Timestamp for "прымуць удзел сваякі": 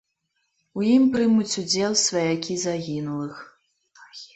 1.17-2.61